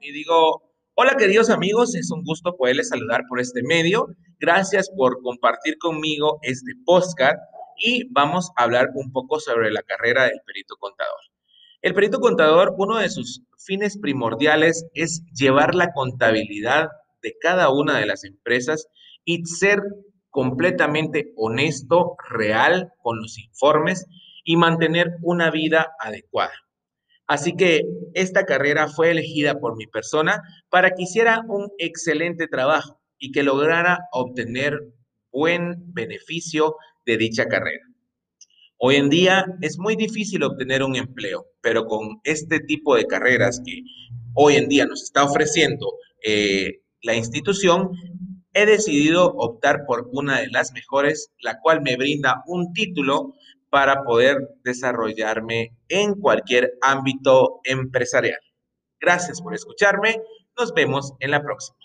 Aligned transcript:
y 0.00 0.12
digo, 0.12 0.62
hola 0.94 1.16
queridos 1.18 1.50
amigos, 1.50 1.94
es 1.94 2.10
un 2.10 2.24
gusto 2.24 2.56
poderles 2.56 2.88
saludar 2.88 3.24
por 3.28 3.38
este 3.38 3.62
medio. 3.62 4.06
Gracias 4.40 4.90
por 4.96 5.20
compartir 5.20 5.76
conmigo 5.78 6.38
este 6.42 6.72
podcast 6.86 7.36
y 7.76 8.10
vamos 8.12 8.50
a 8.56 8.62
hablar 8.62 8.88
un 8.94 9.12
poco 9.12 9.40
sobre 9.40 9.70
la 9.70 9.82
carrera 9.82 10.24
del 10.24 10.40
perito 10.46 10.76
contador. 10.78 11.18
El 11.82 11.92
perito 11.92 12.18
contador, 12.20 12.74
uno 12.78 12.96
de 12.96 13.10
sus 13.10 13.42
fines 13.58 13.98
primordiales 13.98 14.86
es 14.94 15.22
llevar 15.34 15.74
la 15.74 15.92
contabilidad 15.92 16.88
de 17.22 17.34
cada 17.38 17.70
una 17.70 17.98
de 17.98 18.06
las 18.06 18.24
empresas 18.24 18.86
y 19.24 19.44
ser 19.44 19.80
completamente 20.30 21.32
honesto, 21.36 22.16
real 22.30 22.90
con 23.02 23.18
los 23.18 23.38
informes 23.38 24.06
y 24.44 24.56
mantener 24.56 25.08
una 25.20 25.50
vida 25.50 25.92
adecuada. 26.00 26.54
Así 27.32 27.56
que 27.56 27.86
esta 28.12 28.44
carrera 28.44 28.88
fue 28.88 29.10
elegida 29.10 29.58
por 29.58 29.74
mi 29.78 29.86
persona 29.86 30.42
para 30.68 30.90
que 30.90 31.04
hiciera 31.04 31.42
un 31.48 31.70
excelente 31.78 32.46
trabajo 32.46 33.00
y 33.18 33.32
que 33.32 33.42
lograra 33.42 34.00
obtener 34.12 34.78
buen 35.32 35.94
beneficio 35.94 36.76
de 37.06 37.16
dicha 37.16 37.48
carrera. 37.48 37.86
Hoy 38.76 38.96
en 38.96 39.08
día 39.08 39.46
es 39.62 39.78
muy 39.78 39.96
difícil 39.96 40.42
obtener 40.42 40.82
un 40.82 40.94
empleo, 40.94 41.46
pero 41.62 41.86
con 41.86 42.20
este 42.22 42.60
tipo 42.60 42.96
de 42.96 43.06
carreras 43.06 43.62
que 43.64 43.80
hoy 44.34 44.56
en 44.56 44.68
día 44.68 44.84
nos 44.84 45.02
está 45.02 45.24
ofreciendo 45.24 45.90
eh, 46.22 46.82
la 47.00 47.14
institución, 47.14 47.92
he 48.52 48.66
decidido 48.66 49.32
optar 49.38 49.86
por 49.86 50.10
una 50.12 50.40
de 50.42 50.50
las 50.50 50.74
mejores, 50.74 51.32
la 51.40 51.58
cual 51.60 51.80
me 51.80 51.96
brinda 51.96 52.42
un 52.46 52.74
título 52.74 53.32
para 53.72 54.04
poder 54.04 54.36
desarrollarme 54.64 55.74
en 55.88 56.12
cualquier 56.20 56.74
ámbito 56.82 57.60
empresarial. 57.64 58.38
Gracias 59.00 59.40
por 59.40 59.54
escucharme. 59.54 60.20
Nos 60.58 60.74
vemos 60.74 61.14
en 61.20 61.30
la 61.30 61.42
próxima. 61.42 61.81